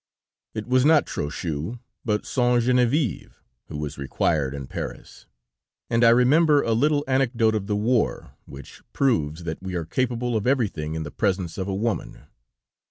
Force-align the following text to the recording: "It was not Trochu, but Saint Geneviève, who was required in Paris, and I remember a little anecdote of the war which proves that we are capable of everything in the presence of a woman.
"It 0.55 0.65
was 0.65 0.83
not 0.83 1.05
Trochu, 1.05 1.77
but 2.03 2.25
Saint 2.25 2.63
Geneviève, 2.63 3.33
who 3.67 3.77
was 3.77 3.99
required 3.99 4.55
in 4.55 4.65
Paris, 4.65 5.27
and 5.91 6.03
I 6.03 6.09
remember 6.09 6.63
a 6.63 6.73
little 6.73 7.03
anecdote 7.07 7.53
of 7.53 7.67
the 7.67 7.75
war 7.75 8.35
which 8.45 8.81
proves 8.93 9.43
that 9.43 9.61
we 9.61 9.75
are 9.75 9.85
capable 9.85 10.35
of 10.35 10.47
everything 10.47 10.95
in 10.95 11.03
the 11.03 11.11
presence 11.11 11.55
of 11.59 11.67
a 11.67 11.75
woman. 11.75 12.23